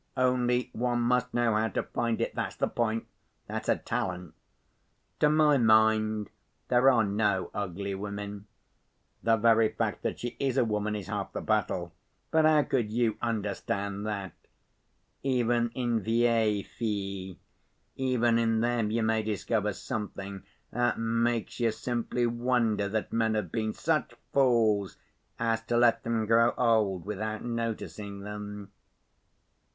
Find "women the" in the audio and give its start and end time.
7.93-9.37